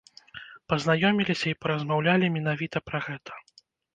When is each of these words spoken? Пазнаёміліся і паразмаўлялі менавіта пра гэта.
Пазнаёміліся 0.71 1.47
і 1.51 1.57
паразмаўлялі 1.65 2.31
менавіта 2.37 2.77
пра 2.91 2.99
гэта. 3.07 3.37